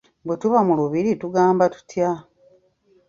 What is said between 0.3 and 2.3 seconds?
tuba mu lubiri tugamba tutya?